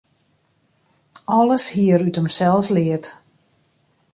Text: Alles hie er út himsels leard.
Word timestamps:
Alles 1.39 1.65
hie 1.73 1.87
er 1.95 2.05
út 2.07 2.17
himsels 2.19 2.67
leard. 2.75 3.05